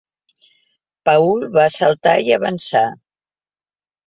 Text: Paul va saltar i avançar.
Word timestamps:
Paul 1.09 1.45
va 1.57 1.67
saltar 1.75 2.15
i 2.31 2.35
avançar. 2.39 2.83